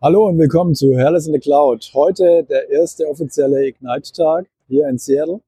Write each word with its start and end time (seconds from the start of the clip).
Hallo 0.00 0.28
und 0.28 0.38
willkommen 0.38 0.76
zu 0.76 0.96
Hairless 0.96 1.26
in 1.26 1.32
the 1.32 1.40
Cloud. 1.40 1.90
Heute 1.92 2.44
der 2.48 2.70
erste 2.70 3.04
offizielle 3.08 3.66
Ignite-Tag 3.66 4.46
hier 4.68 4.88
in 4.88 4.96
Seattle. 4.96 5.40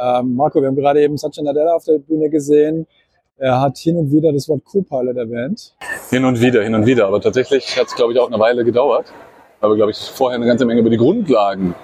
Ähm, 0.00 0.36
Marco, 0.36 0.60
wir 0.60 0.68
haben 0.68 0.76
gerade 0.76 1.02
eben 1.02 1.16
Satya 1.16 1.42
Nadella 1.42 1.74
auf 1.74 1.82
der 1.86 1.98
Bühne 1.98 2.30
gesehen. 2.30 2.86
Er 3.36 3.60
hat 3.60 3.76
hin 3.78 3.96
und 3.96 4.12
wieder 4.12 4.32
das 4.32 4.48
Wort 4.48 4.64
Co-Pilot 4.64 5.16
erwähnt. 5.16 5.74
Hin 6.10 6.24
und 6.24 6.40
wieder, 6.40 6.62
hin 6.62 6.76
und 6.76 6.86
wieder. 6.86 7.08
Aber 7.08 7.20
tatsächlich 7.20 7.76
hat 7.76 7.88
es, 7.88 7.96
glaube 7.96 8.12
ich, 8.12 8.20
auch 8.20 8.28
eine 8.28 8.38
Weile 8.38 8.64
gedauert. 8.64 9.12
Aber, 9.60 9.74
glaube 9.74 9.90
ich, 9.90 9.98
vorher 9.98 10.36
eine 10.36 10.46
ganze 10.46 10.66
Menge 10.66 10.82
über 10.82 10.90
die 10.90 10.98
Grundlagen 10.98 11.74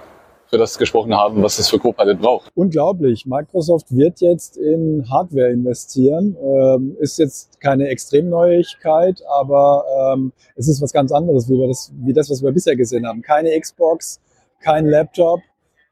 für 0.53 0.59
das 0.59 0.77
gesprochen 0.77 1.15
haben, 1.15 1.43
was 1.43 1.59
es 1.59 1.71
für 1.71 1.79
Copilot 1.79 2.21
braucht. 2.21 2.53
Unglaublich. 2.55 3.25
Microsoft 3.25 3.87
wird 3.97 4.21
jetzt 4.21 4.59
in 4.59 5.09
Hardware 5.11 5.51
investieren. 5.51 6.37
Ähm, 6.43 6.95
ist 7.01 7.19
jetzt 7.19 7.59
keine 7.59 7.89
Extremneuigkeit, 7.89 9.23
aber 9.27 9.87
ähm, 10.13 10.33
es 10.55 10.69
ist 10.69 10.83
was 10.83 10.93
ganz 10.93 11.11
anderes, 11.11 11.49
wie, 11.49 11.67
das, 11.67 11.91
wie 11.97 12.13
das, 12.13 12.29
was 12.29 12.43
wir 12.43 12.53
bisher 12.53 12.77
gesehen 12.77 13.07
haben. 13.07 13.23
Keine 13.23 13.59
Xbox, 13.59 14.21
kein 14.61 14.85
Laptop. 14.85 15.41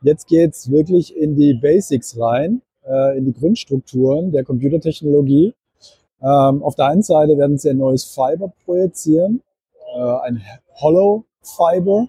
Jetzt 0.02 0.26
geht's 0.26 0.70
wirklich 0.70 1.16
in 1.16 1.36
die 1.36 1.54
Basics 1.54 2.20
rein, 2.20 2.60
äh, 2.86 3.16
in 3.16 3.24
die 3.24 3.32
Grundstrukturen 3.32 4.30
der 4.30 4.44
Computertechnologie. 4.44 5.54
Ähm, 6.20 6.62
auf 6.62 6.74
der 6.74 6.84
einen 6.84 7.02
Seite 7.02 7.38
werden 7.38 7.56
sie 7.56 7.70
ein 7.70 7.78
neues 7.78 8.04
Fiber 8.04 8.52
projizieren, 8.66 9.42
äh, 9.96 10.02
ein 10.02 10.42
Hollow 10.82 11.24
Fiber 11.40 12.08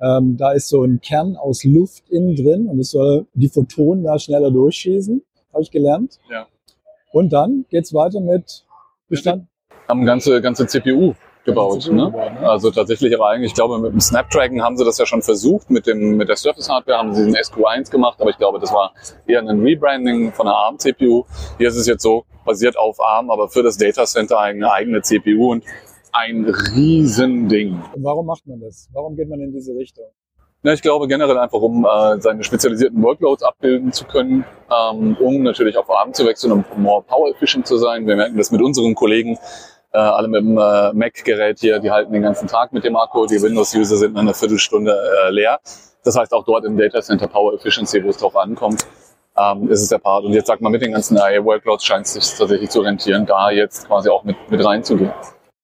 ähm, 0.00 0.36
da 0.36 0.52
ist 0.52 0.68
so 0.68 0.82
ein 0.84 1.00
Kern 1.00 1.36
aus 1.36 1.64
Luft 1.64 2.08
innen 2.08 2.36
drin 2.36 2.66
und 2.68 2.78
es 2.78 2.90
soll 2.90 3.26
die 3.34 3.48
Photonen 3.48 4.04
da 4.04 4.18
schneller 4.18 4.50
durchschießen, 4.50 5.22
habe 5.52 5.62
ich 5.62 5.70
gelernt. 5.70 6.18
Ja. 6.30 6.46
Und 7.12 7.32
dann 7.32 7.64
geht's 7.70 7.94
weiter 7.94 8.20
mit 8.20 8.64
Bestand. 9.08 9.46
Haben 9.88 10.04
ganze, 10.04 10.40
ganze 10.42 10.66
CPU 10.66 11.14
gebaut. 11.44 11.82
CPU 11.82 11.94
ne? 11.94 12.04
gebaut, 12.06 12.32
ne? 12.40 12.48
Also 12.48 12.70
tatsächlich 12.70 13.14
aber 13.14 13.28
eigentlich, 13.28 13.52
ich 13.52 13.54
glaube, 13.54 13.78
mit 13.78 13.92
dem 13.92 14.00
Snapdragon 14.00 14.62
haben 14.62 14.76
sie 14.76 14.84
das 14.84 14.98
ja 14.98 15.06
schon 15.06 15.22
versucht. 15.22 15.70
Mit, 15.70 15.86
dem, 15.86 16.16
mit 16.16 16.28
der 16.28 16.36
Surface 16.36 16.68
Hardware 16.68 16.98
haben 16.98 17.14
sie 17.14 17.24
den 17.24 17.34
SQ1 17.34 17.90
gemacht, 17.90 18.20
aber 18.20 18.30
ich 18.30 18.36
glaube, 18.36 18.60
das 18.60 18.72
war 18.72 18.92
eher 19.26 19.40
ein 19.40 19.60
Rebranding 19.60 20.32
von 20.32 20.46
einer 20.46 20.56
ARM-CPU. 20.56 21.24
Hier 21.56 21.68
ist 21.68 21.76
es 21.76 21.86
jetzt 21.86 22.02
so, 22.02 22.24
basiert 22.44 22.78
auf 22.78 23.00
ARM, 23.00 23.30
aber 23.30 23.48
für 23.48 23.62
das 23.62 23.78
Data 23.78 24.04
Center 24.04 24.38
eine 24.38 24.70
eigene 24.70 25.02
CPU 25.02 25.52
und 25.52 25.64
ein 26.12 26.44
Riesending. 26.44 27.80
Und 27.94 28.04
warum 28.04 28.26
macht 28.26 28.46
man 28.46 28.60
das? 28.60 28.88
Warum 28.92 29.16
geht 29.16 29.28
man 29.28 29.40
in 29.40 29.52
diese 29.52 29.74
Richtung? 29.74 30.06
Ja, 30.64 30.72
ich 30.72 30.82
glaube 30.82 31.06
generell 31.06 31.38
einfach, 31.38 31.60
um 31.60 31.86
äh, 31.86 32.20
seine 32.20 32.42
spezialisierten 32.42 33.00
Workloads 33.00 33.44
abbilden 33.44 33.92
zu 33.92 34.04
können, 34.04 34.44
ähm, 34.68 35.16
um 35.20 35.42
natürlich 35.44 35.76
auf 35.76 35.88
ARM 35.88 36.12
zu 36.12 36.26
wechseln, 36.26 36.50
um 36.50 36.64
more 36.76 37.02
power 37.02 37.30
efficient 37.30 37.66
zu 37.66 37.78
sein. 37.78 38.08
Wir 38.08 38.16
merken 38.16 38.36
das 38.36 38.50
mit 38.50 38.60
unseren 38.60 38.96
Kollegen, 38.96 39.38
äh, 39.92 39.98
alle 39.98 40.26
mit 40.26 40.40
dem 40.40 40.58
äh, 40.58 40.92
Mac-Gerät 40.92 41.60
hier, 41.60 41.78
die 41.78 41.92
halten 41.92 42.12
den 42.12 42.22
ganzen 42.22 42.48
Tag 42.48 42.72
mit 42.72 42.82
dem 42.82 42.96
Akku, 42.96 43.26
die 43.26 43.40
Windows-User 43.40 43.96
sind 43.96 44.12
in 44.12 44.18
einer 44.18 44.34
Viertelstunde 44.34 44.92
äh, 45.26 45.30
leer. 45.30 45.60
Das 46.02 46.16
heißt 46.16 46.34
auch 46.34 46.44
dort 46.44 46.64
im 46.64 46.76
Data 46.76 47.00
Center 47.02 47.28
Power 47.28 47.54
Efficiency, 47.54 48.02
wo 48.02 48.08
es 48.08 48.16
drauf 48.16 48.36
ankommt, 48.36 48.84
ähm, 49.36 49.70
ist 49.70 49.82
es 49.82 49.88
der 49.90 49.98
Part. 49.98 50.24
Und 50.24 50.32
jetzt 50.32 50.48
sagt 50.48 50.60
man, 50.60 50.72
mit 50.72 50.82
den 50.82 50.92
ganzen 50.92 51.16
IA-Workloads 51.16 51.84
scheint 51.84 52.06
es 52.06 52.14
sich 52.14 52.36
tatsächlich 52.36 52.70
zu 52.70 52.80
rentieren, 52.80 53.26
da 53.26 53.50
jetzt 53.50 53.86
quasi 53.86 54.08
auch 54.08 54.24
mit, 54.24 54.36
mit 54.50 54.64
reinzugehen. 54.64 55.12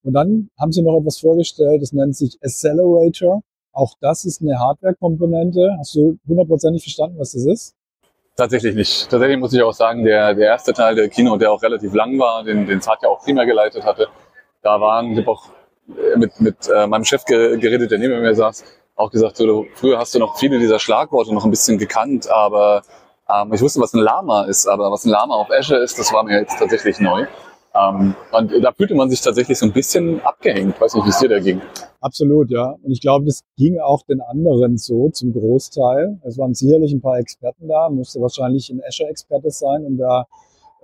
Und 0.05 0.13
dann 0.13 0.51
haben 0.61 0.71
sie 0.71 0.83
noch 0.83 0.99
etwas 0.99 1.19
vorgestellt, 1.19 1.83
das 1.83 1.93
nennt 1.93 2.15
sich 2.15 2.39
Accelerator. 2.43 3.43
Auch 3.73 3.95
das 4.01 4.25
ist 4.25 4.43
eine 4.43 4.59
Hardware-Komponente. 4.59 5.77
Hast 5.79 5.95
du 5.95 6.19
hundertprozentig 6.29 6.83
verstanden, 6.83 7.19
was 7.19 7.33
das 7.33 7.47
ist? 7.47 7.75
Tatsächlich 8.37 8.75
nicht. 8.75 9.09
Tatsächlich 9.11 9.39
muss 9.39 9.53
ich 9.53 9.63
auch 9.63 9.73
sagen, 9.73 10.05
der, 10.05 10.35
der 10.35 10.47
erste 10.49 10.73
Teil 10.73 10.95
der 10.95 11.09
Kino, 11.09 11.37
der 11.37 11.51
auch 11.53 11.63
relativ 11.63 11.95
lang 11.95 12.19
war, 12.19 12.45
den, 12.45 12.67
den 12.67 12.81
Satya 12.81 13.09
auch 13.09 13.21
primär 13.25 13.47
geleitet 13.47 13.85
hatte, 13.85 14.09
da 14.63 14.81
waren, 14.81 15.13
ich 15.13 15.19
habe 15.19 15.31
auch 15.31 15.47
äh, 15.89 16.17
mit, 16.17 16.41
mit 16.41 16.57
äh, 16.69 16.87
meinem 16.87 17.05
Chef 17.05 17.25
ge- 17.25 17.57
geredet, 17.59 17.91
der 17.91 17.99
neben 17.99 18.21
mir 18.21 18.35
saß, 18.35 18.65
auch 18.97 19.11
gesagt, 19.11 19.37
so, 19.37 19.67
früher 19.75 19.99
hast 19.99 20.15
du 20.15 20.19
noch 20.19 20.37
viele 20.39 20.59
dieser 20.59 20.79
Schlagworte 20.79 21.33
noch 21.33 21.45
ein 21.45 21.51
bisschen 21.51 21.79
gekannt, 21.79 22.29
aber 22.29 22.83
ähm, 23.29 23.53
ich 23.53 23.61
wusste, 23.61 23.81
was 23.81 23.95
ein 23.95 24.01
Lama 24.01 24.45
ist, 24.45 24.67
aber 24.67 24.91
was 24.91 25.05
ein 25.05 25.11
Lama 25.11 25.35
auf 25.35 25.51
Azure 25.51 25.81
ist, 25.81 25.99
das 25.99 26.13
war 26.13 26.23
mir 26.25 26.41
jetzt 26.41 26.59
tatsächlich 26.59 27.01
neu. 27.01 27.27
Ähm, 27.75 28.15
und 28.31 28.53
da 28.63 28.73
fühlte 28.73 28.95
man 28.95 29.11
sich 29.11 29.21
tatsächlich 29.21 29.59
so 29.59 29.67
ein 29.67 29.73
bisschen 29.73 30.21
abgehängt. 30.21 30.81
Weiß 30.81 30.95
nicht, 30.95 31.05
wie 31.07 31.11
es 31.11 31.19
dir 31.19 31.29
da 31.29 31.41
ging. 31.41 31.61
Absolut, 32.01 32.51
ja. 32.51 32.77
Und 32.83 32.93
ich 32.93 33.01
glaube, 33.01 33.25
das 33.25 33.43
ging 33.57 33.81
auch 33.81 34.03
den 34.03 34.21
anderen 34.21 34.79
so 34.79 35.09
zum 35.11 35.33
Großteil. 35.33 36.19
Es 36.23 36.39
waren 36.39 36.55
sicherlich 36.55 36.93
ein 36.93 37.01
paar 37.01 37.19
Experten 37.19 37.67
da, 37.69 37.89
musste 37.89 38.21
wahrscheinlich 38.21 38.71
ein 38.71 38.81
Azure-Experte 38.87 39.51
sein, 39.51 39.85
um 39.85 39.97
da 39.97 40.27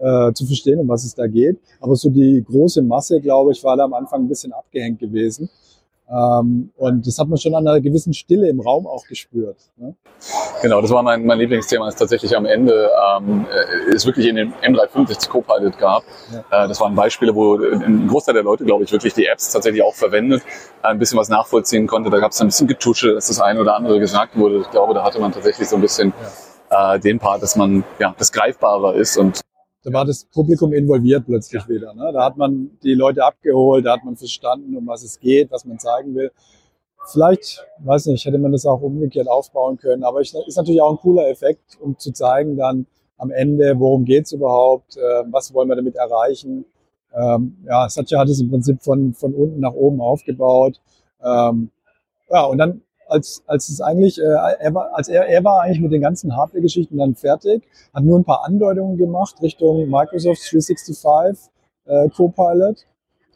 äh, 0.00 0.32
zu 0.32 0.46
verstehen, 0.46 0.80
um 0.80 0.88
was 0.88 1.04
es 1.04 1.14
da 1.14 1.26
geht. 1.26 1.60
Aber 1.80 1.94
so 1.94 2.10
die 2.10 2.42
große 2.42 2.82
Masse, 2.82 3.20
glaube 3.20 3.52
ich, 3.52 3.62
war 3.62 3.76
da 3.76 3.84
am 3.84 3.94
Anfang 3.94 4.24
ein 4.24 4.28
bisschen 4.28 4.52
abgehängt 4.52 4.98
gewesen. 4.98 5.48
Ähm, 6.10 6.70
und 6.76 7.06
das 7.06 7.18
hat 7.18 7.28
man 7.28 7.38
schon 7.38 7.54
an 7.54 7.66
einer 7.66 7.80
gewissen 7.80 8.12
Stille 8.12 8.48
im 8.48 8.60
Raum 8.60 8.86
auch 8.86 9.06
gespürt. 9.06 9.58
Ne? 9.76 9.94
Genau, 10.60 10.80
das 10.80 10.90
war 10.90 11.02
mein, 11.02 11.24
mein 11.24 11.38
Lieblingsthema, 11.38 11.88
ist 11.88 11.98
tatsächlich 11.98 12.36
am 12.36 12.46
Ende, 12.46 12.90
ähm, 13.16 13.46
äh, 13.48 13.94
es 13.94 14.04
wirklich 14.06 14.26
in 14.26 14.34
dem 14.36 14.52
M365 14.54 15.28
Copilot 15.28 15.78
gab. 15.78 16.02
Äh, 16.32 16.66
das 16.66 16.80
waren 16.80 16.96
Beispiele, 16.96 17.34
wo 17.34 17.56
ein 17.56 18.08
Großteil 18.08 18.34
der 18.34 18.42
Leute, 18.42 18.64
glaube 18.64 18.82
ich, 18.82 18.90
wirklich 18.90 19.14
die 19.14 19.26
Apps 19.26 19.52
tatsächlich 19.52 19.82
auch 19.82 19.94
verwendet, 19.94 20.42
ein 20.82 20.98
bisschen 20.98 21.16
was 21.16 21.28
nachvollziehen 21.28 21.86
konnte. 21.86 22.10
Da 22.10 22.18
gab 22.18 22.32
es 22.32 22.40
ein 22.40 22.48
bisschen 22.48 22.66
Getusche, 22.66 23.14
dass 23.14 23.28
das 23.28 23.40
eine 23.40 23.60
oder 23.60 23.76
andere 23.76 24.00
gesagt 24.00 24.36
wurde. 24.36 24.58
Ich 24.58 24.70
glaube, 24.70 24.94
da 24.94 25.04
hatte 25.04 25.20
man 25.20 25.30
tatsächlich 25.30 25.68
so 25.68 25.76
ein 25.76 25.82
bisschen 25.82 26.12
äh, 26.70 26.98
den 26.98 27.20
Part, 27.20 27.42
dass 27.42 27.54
man 27.54 27.84
ja 28.00 28.14
das 28.18 28.32
greifbarer 28.32 28.94
ist 28.94 29.16
und 29.16 29.42
Da 29.82 29.92
war 29.92 30.04
das 30.04 30.24
Publikum 30.24 30.72
involviert 30.72 31.24
plötzlich 31.26 31.66
wieder. 31.68 31.94
Ne? 31.94 32.10
Da 32.12 32.24
hat 32.24 32.36
man 32.36 32.78
die 32.82 32.94
Leute 32.94 33.24
abgeholt, 33.24 33.86
da 33.86 33.94
hat 33.94 34.04
man 34.04 34.16
verstanden, 34.16 34.76
um 34.76 34.86
was 34.86 35.02
es 35.02 35.18
geht, 35.18 35.50
was 35.50 35.64
man 35.64 35.78
zeigen 35.78 36.14
will. 36.14 36.30
Vielleicht, 37.06 37.66
weiß 37.78 38.06
nicht, 38.06 38.26
hätte 38.26 38.38
man 38.38 38.52
das 38.52 38.66
auch 38.66 38.82
umgekehrt 38.82 39.26
aufbauen 39.26 39.78
können. 39.78 40.04
Aber 40.04 40.20
ich, 40.20 40.34
ist 40.34 40.56
natürlich 40.56 40.82
auch 40.82 40.90
ein 40.90 40.98
cooler 40.98 41.28
Effekt, 41.30 41.78
um 41.80 41.98
zu 41.98 42.12
zeigen 42.12 42.56
dann 42.56 42.86
am 43.16 43.30
Ende, 43.30 43.78
worum 43.78 44.04
geht's 44.04 44.32
überhaupt, 44.32 44.96
äh, 44.96 45.24
was 45.30 45.52
wollen 45.54 45.68
wir 45.68 45.76
damit 45.76 45.96
erreichen. 45.96 46.66
Ähm, 47.14 47.56
ja, 47.66 47.88
Satya 47.88 48.18
hat 48.18 48.28
es 48.28 48.40
im 48.40 48.50
Prinzip 48.50 48.82
von, 48.82 49.14
von 49.14 49.34
unten 49.34 49.60
nach 49.60 49.72
oben 49.72 50.00
aufgebaut. 50.00 50.80
Ähm, 51.22 51.70
ja, 52.30 52.44
und 52.44 52.58
dann, 52.58 52.82
als, 53.10 53.42
als 53.46 53.68
es 53.68 53.80
eigentlich, 53.80 54.18
äh, 54.20 54.24
er 54.24 54.74
war, 54.74 54.94
als 54.94 55.08
er, 55.08 55.26
er 55.26 55.44
war 55.44 55.62
eigentlich 55.62 55.80
mit 55.80 55.92
den 55.92 56.00
ganzen 56.00 56.36
Hardware-Geschichten 56.36 56.96
dann 56.98 57.14
fertig, 57.14 57.62
hat 57.92 58.04
nur 58.04 58.18
ein 58.18 58.24
paar 58.24 58.44
Andeutungen 58.44 58.96
gemacht 58.96 59.36
Richtung 59.42 59.88
Microsoft 59.88 60.40
365 60.50 61.50
äh, 61.86 62.08
Copilot. 62.10 62.86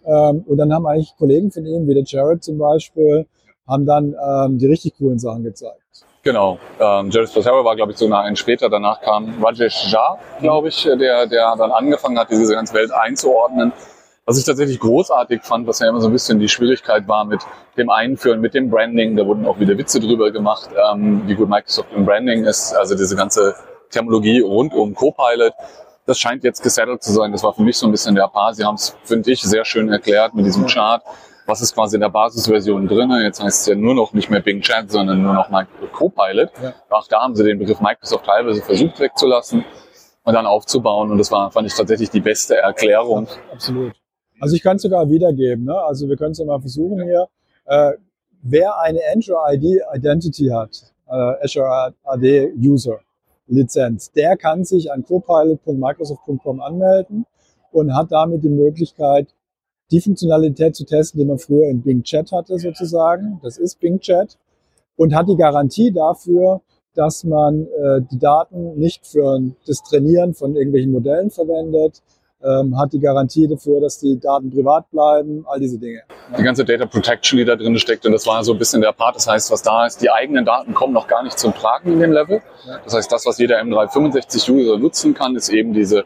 Ähm, 0.06 0.44
und 0.46 0.56
dann 0.58 0.72
haben 0.72 0.86
eigentlich 0.86 1.14
Kollegen 1.16 1.50
von 1.50 1.66
ihm, 1.66 1.86
wie 1.88 1.94
der 1.94 2.04
Jared 2.04 2.42
zum 2.42 2.58
Beispiel, 2.58 3.26
haben 3.66 3.86
dann 3.86 4.14
ähm, 4.14 4.58
die 4.58 4.66
richtig 4.66 4.96
coolen 4.98 5.18
Sachen 5.18 5.42
gezeigt. 5.42 5.80
Genau. 6.22 6.58
Ähm, 6.80 7.10
Jared 7.10 7.28
Spataro 7.28 7.64
war, 7.64 7.76
glaube 7.76 7.92
ich, 7.92 7.98
so 7.98 8.10
ein 8.10 8.36
später. 8.36 8.70
Danach 8.70 9.00
kam 9.00 9.42
Rajesh 9.42 9.92
Jha, 9.92 10.18
glaube 10.40 10.68
ich, 10.68 10.82
der, 10.84 11.26
der 11.26 11.54
dann 11.56 11.70
angefangen 11.70 12.18
hat, 12.18 12.30
diese 12.30 12.54
ganze 12.54 12.74
Welt 12.74 12.90
einzuordnen. 12.92 13.72
Was 14.26 14.38
ich 14.38 14.44
tatsächlich 14.46 14.80
großartig 14.80 15.42
fand, 15.42 15.66
was 15.66 15.80
ja 15.80 15.88
immer 15.88 16.00
so 16.00 16.06
ein 16.06 16.12
bisschen 16.12 16.38
die 16.38 16.48
Schwierigkeit 16.48 17.06
war 17.06 17.26
mit 17.26 17.40
dem 17.76 17.90
Einführen, 17.90 18.40
mit 18.40 18.54
dem 18.54 18.70
Branding. 18.70 19.16
Da 19.16 19.26
wurden 19.26 19.46
auch 19.46 19.60
wieder 19.60 19.76
Witze 19.76 20.00
drüber 20.00 20.30
gemacht, 20.30 20.70
ähm, 20.90 21.24
wie 21.26 21.34
gut 21.34 21.50
Microsoft 21.50 21.92
im 21.94 22.06
Branding 22.06 22.44
ist. 22.44 22.72
Also 22.72 22.94
diese 22.94 23.16
ganze 23.16 23.54
Terminologie 23.90 24.40
rund 24.40 24.72
um 24.72 24.94
Copilot. 24.94 25.52
Das 26.06 26.18
scheint 26.18 26.42
jetzt 26.42 26.62
gesettelt 26.62 27.02
zu 27.02 27.12
sein. 27.12 27.32
Das 27.32 27.42
war 27.42 27.52
für 27.52 27.62
mich 27.62 27.76
so 27.76 27.86
ein 27.86 27.90
bisschen 27.90 28.14
der 28.14 28.28
Paar. 28.28 28.54
Sie 28.54 28.64
haben 28.64 28.76
es, 28.76 28.96
finde 29.04 29.30
ich, 29.30 29.42
sehr 29.42 29.66
schön 29.66 29.90
erklärt 29.90 30.34
mit 30.34 30.46
diesem 30.46 30.66
Chart. 30.66 31.02
Was 31.46 31.60
ist 31.60 31.74
quasi 31.74 31.96
in 31.96 32.00
der 32.00 32.08
Basisversion 32.08 32.88
drin? 32.88 33.10
Jetzt 33.22 33.42
heißt 33.42 33.60
es 33.60 33.66
ja 33.66 33.74
nur 33.74 33.94
noch 33.94 34.14
nicht 34.14 34.30
mehr 34.30 34.40
Bing 34.40 34.62
Chat, 34.62 34.90
sondern 34.90 35.20
nur 35.20 35.34
noch 35.34 35.50
Copilot. 35.92 36.50
Ja. 36.62 36.72
Auch 36.88 37.06
da 37.08 37.20
haben 37.20 37.34
sie 37.34 37.44
den 37.44 37.58
Begriff 37.58 37.80
Microsoft 37.80 38.24
teilweise 38.24 38.62
versucht 38.62 38.98
wegzulassen 39.00 39.66
und 40.22 40.32
dann 40.32 40.46
aufzubauen. 40.46 41.10
Und 41.10 41.18
das 41.18 41.30
war, 41.30 41.50
fand 41.50 41.66
ich 41.66 41.74
tatsächlich 41.74 42.08
die 42.08 42.20
beste 42.20 42.56
Erklärung. 42.56 43.28
Absolut. 43.52 43.92
Also 44.44 44.56
ich 44.56 44.62
kann 44.62 44.76
es 44.76 44.82
sogar 44.82 45.08
wiedergeben. 45.08 45.64
Ne? 45.64 45.74
Also 45.74 46.06
wir 46.06 46.18
können 46.18 46.32
es 46.32 46.38
ja 46.38 46.44
mal 46.44 46.60
versuchen 46.60 47.02
hier. 47.02 47.28
Äh, 47.64 47.92
wer 48.42 48.78
eine 48.78 49.00
Azure 49.16 49.38
ID 49.54 49.80
Identity 49.94 50.48
hat, 50.48 50.92
äh, 51.06 51.32
Azure 51.42 51.94
AD 52.04 52.52
User 52.58 52.98
Lizenz, 53.46 54.12
der 54.12 54.36
kann 54.36 54.62
sich 54.62 54.92
an 54.92 55.02
copilot.microsoft.com 55.02 56.60
anmelden 56.60 57.24
und 57.72 57.96
hat 57.96 58.12
damit 58.12 58.44
die 58.44 58.50
Möglichkeit, 58.50 59.28
die 59.90 60.02
Funktionalität 60.02 60.76
zu 60.76 60.84
testen, 60.84 61.20
die 61.20 61.26
man 61.26 61.38
früher 61.38 61.70
in 61.70 61.80
Bing 61.80 62.02
Chat 62.02 62.30
hatte 62.30 62.58
sozusagen. 62.58 63.40
Das 63.42 63.56
ist 63.56 63.80
Bing 63.80 63.98
Chat 63.98 64.36
und 64.96 65.14
hat 65.14 65.26
die 65.26 65.36
Garantie 65.36 65.90
dafür, 65.90 66.60
dass 66.94 67.24
man 67.24 67.66
äh, 67.66 68.02
die 68.12 68.18
Daten 68.18 68.78
nicht 68.78 69.06
für 69.06 69.40
das 69.66 69.82
Trainieren 69.84 70.34
von 70.34 70.54
irgendwelchen 70.54 70.92
Modellen 70.92 71.30
verwendet, 71.30 72.02
ähm, 72.44 72.78
hat 72.78 72.92
die 72.92 73.00
Garantie 73.00 73.48
dafür, 73.48 73.80
dass 73.80 73.98
die 73.98 74.18
Daten 74.20 74.50
privat 74.50 74.90
bleiben, 74.90 75.44
all 75.48 75.58
diese 75.58 75.78
Dinge. 75.78 76.02
Die 76.38 76.42
ganze 76.42 76.64
Data 76.64 76.86
Protection, 76.86 77.38
die 77.38 77.44
da 77.44 77.56
drin 77.56 77.78
steckt, 77.78 78.04
und 78.04 78.12
das 78.12 78.26
war 78.26 78.44
so 78.44 78.52
ein 78.52 78.58
bisschen 78.58 78.82
der 78.82 78.92
Part. 78.92 79.16
Das 79.16 79.26
heißt, 79.26 79.50
was 79.50 79.62
da 79.62 79.86
ist, 79.86 80.02
die 80.02 80.10
eigenen 80.10 80.44
Daten 80.44 80.74
kommen 80.74 80.92
noch 80.92 81.06
gar 81.06 81.22
nicht 81.22 81.38
zum 81.38 81.54
Tragen 81.54 81.92
in 81.92 82.00
dem 82.00 82.12
Level. 82.12 82.42
Ja. 82.66 82.78
Das 82.84 82.94
heißt, 82.94 83.10
das, 83.10 83.26
was 83.26 83.38
jeder 83.38 83.60
M365-User 83.60 84.78
nutzen 84.78 85.14
kann, 85.14 85.34
ist 85.36 85.48
eben 85.48 85.72
diese 85.72 86.04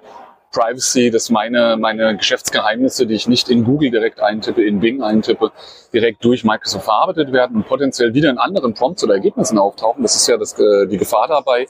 Privacy, 0.52 1.10
dass 1.10 1.28
meine, 1.28 1.76
meine 1.76 2.16
Geschäftsgeheimnisse, 2.16 3.06
die 3.06 3.14
ich 3.14 3.28
nicht 3.28 3.50
in 3.50 3.64
Google 3.64 3.90
direkt 3.90 4.20
eintippe, 4.20 4.64
in 4.64 4.80
Bing 4.80 5.02
eintippe, 5.02 5.52
direkt 5.92 6.24
durch 6.24 6.44
Microsoft 6.44 6.84
verarbeitet 6.84 7.32
werden 7.32 7.56
und 7.56 7.68
potenziell 7.68 8.14
wieder 8.14 8.30
in 8.30 8.38
anderen 8.38 8.74
Prompts 8.74 9.04
oder 9.04 9.14
Ergebnissen 9.14 9.58
auftauchen. 9.58 10.02
Das 10.02 10.16
ist 10.16 10.26
ja 10.26 10.36
das, 10.38 10.58
äh, 10.58 10.86
die 10.86 10.96
Gefahr 10.96 11.28
dabei. 11.28 11.66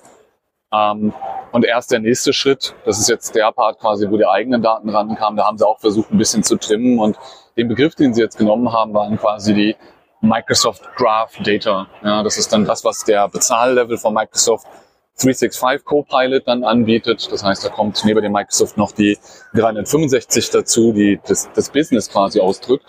Ähm, 0.73 1.13
und 1.53 1.65
erst 1.65 1.91
der 1.93 2.01
nächste 2.01 2.33
Schritt, 2.33 2.75
das 2.85 2.99
ist 2.99 3.09
jetzt 3.09 3.35
der 3.35 3.51
Part 3.53 3.79
quasi, 3.79 4.11
wo 4.11 4.17
die 4.17 4.27
eigenen 4.27 4.63
Daten 4.63 4.91
rankamen, 4.91 5.37
da 5.37 5.47
haben 5.47 5.59
sie 5.59 5.67
auch 5.67 5.81
versucht, 5.81 6.11
ein 6.11 6.19
bisschen 6.19 6.43
zu 6.43 6.57
trimmen 6.57 6.99
und 6.99 7.17
den 7.57 7.69
Begriff, 7.69 7.95
den 7.95 8.15
sie 8.15 8.21
jetzt 8.21 8.37
genommen 8.37 8.73
haben, 8.73 8.93
waren 8.95 9.19
quasi 9.19 9.55
die 9.55 9.77
Microsoft 10.21 10.83
Graph 10.97 11.37
Data. 11.43 11.87
Ja, 12.05 12.23
das 12.23 12.37
ist 12.37 12.53
dann 12.53 12.65
das, 12.65 12.85
was 12.85 13.05
der 13.05 13.29
Bezahllevel 13.29 13.99
von 13.99 14.15
Microsoft 14.15 14.67
365 15.21 15.85
Copilot 15.85 16.47
dann 16.47 16.65
anbietet. 16.65 17.29
Das 17.33 17.43
heißt, 17.43 17.65
da 17.65 17.69
kommt 17.71 18.01
neben 18.05 18.23
dem 18.23 18.33
Microsoft 18.33 18.77
noch 18.77 18.93
die 18.93 19.19
365 19.55 20.51
dazu, 20.51 20.93
die 20.93 21.21
das, 21.27 21.51
das 21.55 21.71
Business 21.71 22.11
quasi 22.11 22.41
ausdrückt, 22.41 22.85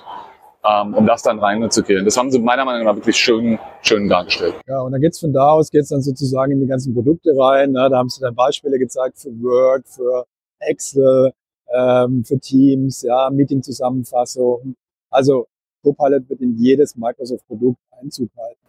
ähm, 0.64 0.94
um 0.94 1.06
das 1.06 1.22
dann 1.22 1.40
reinzugehen. 1.40 2.06
Das 2.06 2.18
haben 2.18 2.32
sie 2.32 2.40
meiner 2.40 2.66
Meinung 2.66 2.86
nach 2.86 2.96
wirklich 2.96 3.18
schön, 3.18 3.60
schön 3.82 4.10
dargestellt. 4.10 4.56
Ja, 4.68 4.82
und 4.82 4.92
dann 4.92 5.02
geht's 5.02 5.20
von 5.20 5.34
da 5.34 5.52
aus, 5.52 5.70
geht's 5.72 5.90
dann 5.90 6.02
sozusagen 6.02 6.52
in 6.52 6.60
die 6.60 6.68
ganzen 6.68 6.94
Produkte 6.94 7.32
rein. 7.38 7.72
Ne? 7.72 7.88
Da 7.90 7.98
haben 7.98 8.10
sie 8.10 8.22
dann 8.22 8.36
Beispiele 8.36 8.78
gezeigt 8.78 9.20
für 9.20 9.30
Word, 9.42 9.88
für 9.88 10.26
Excel, 10.60 11.32
ähm, 11.74 12.24
für 12.26 12.40
Teams, 12.40 13.04
ja, 13.04 13.30
Meeting-Zusammenfassung. 13.30 14.76
Also 15.10 15.48
Copilot 15.84 16.30
wird 16.30 16.42
in 16.42 16.58
jedes 16.58 16.96
Microsoft-Produkt 16.96 17.80
Einzug 18.02 18.30
halten. 18.38 18.60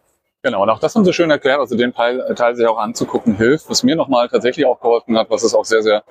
Genau, 0.43 0.63
und 0.63 0.69
auch 0.69 0.79
das 0.79 0.95
haben 0.95 1.05
sie 1.05 1.13
schön 1.13 1.29
erklärt, 1.29 1.59
also 1.59 1.77
den 1.77 1.93
Teil, 1.93 2.33
Teil 2.35 2.55
sich 2.55 2.65
auch 2.65 2.77
anzugucken 2.77 3.35
hilft, 3.35 3.69
was 3.69 3.83
mir 3.83 3.95
nochmal 3.95 4.27
tatsächlich 4.27 4.65
auch 4.65 4.79
geholfen 4.79 5.15
hat, 5.17 5.29
was 5.29 5.43
es 5.43 5.53
auch 5.53 5.65
sehr, 5.65 5.83
sehr 5.83 6.03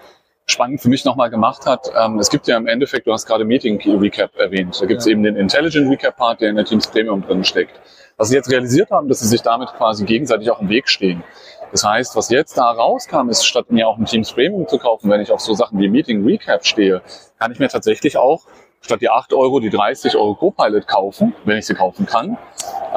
spannend 0.50 0.81
für 0.81 0.88
mich 0.88 1.05
nochmal 1.05 1.31
gemacht 1.31 1.67
hat. 1.67 1.91
Ähm, 1.99 2.19
es 2.19 2.31
gibt 2.31 2.47
ja 2.47 2.56
im 2.56 2.67
Endeffekt, 2.67 3.06
du 3.06 3.12
hast 3.12 3.26
gerade 3.26 3.44
Meeting 3.44 3.81
Recap 3.99 4.37
erwähnt, 4.37 4.81
da 4.81 4.87
gibt 4.87 5.00
es 5.00 5.06
ja. 5.06 5.12
eben 5.12 5.23
den 5.23 5.37
Intelligent 5.37 5.91
Recap 5.91 6.17
Part, 6.17 6.41
der 6.41 6.50
in 6.50 6.56
der 6.56 6.64
Teams 6.64 6.87
Premium 6.87 7.23
drin 7.23 7.44
steckt. 7.44 7.81
Was 8.17 8.29
sie 8.29 8.37
jetzt 8.37 8.50
realisiert 8.50 8.91
haben, 8.91 9.08
dass 9.08 9.20
sie 9.20 9.29
sich 9.29 9.43
damit 9.43 9.69
quasi 9.70 10.05
gegenseitig 10.05 10.50
auch 10.50 10.61
im 10.61 10.69
Weg 10.69 10.88
stehen. 10.88 11.25
Das 11.73 11.85
heißt, 11.85 12.17
was 12.17 12.29
jetzt 12.31 12.58
da 12.58 12.70
rauskam, 12.70 13.29
ist, 13.29 13.47
statt 13.47 13.70
mir 13.70 13.88
auch 13.88 13.97
ein 13.97 14.05
Teams 14.05 14.32
Premium 14.32 14.67
zu 14.69 14.79
kaufen, 14.79 15.08
wenn 15.08 15.20
ich 15.20 15.31
auf 15.31 15.41
so 15.41 15.55
Sachen 15.55 15.79
wie 15.79 15.88
Meeting 15.88 16.25
Recap 16.25 16.67
stehe, 16.67 17.00
kann 17.38 17.52
ich 17.52 17.58
mir 17.58 17.69
tatsächlich 17.69 18.17
auch 18.17 18.43
statt 18.81 19.00
die 19.00 19.11
8 19.11 19.32
Euro 19.35 19.61
die 19.61 19.70
30 19.70 20.17
Euro 20.17 20.35
Copilot 20.35 20.87
kaufen, 20.87 21.35
wenn 21.44 21.58
ich 21.58 21.67
sie 21.67 21.75
kaufen 21.75 22.06
kann. 22.06 22.38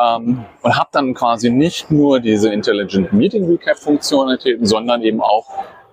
Ähm, 0.02 0.46
und 0.62 0.78
habe 0.78 0.90
dann 0.92 1.14
quasi 1.14 1.50
nicht 1.50 1.92
nur 1.92 2.20
diese 2.20 2.52
Intelligent 2.52 3.14
Meeting 3.14 3.46
Recap 3.46 3.78
Funktionalitäten, 3.78 4.66
sondern 4.66 5.02
eben 5.04 5.22
auch 5.22 5.48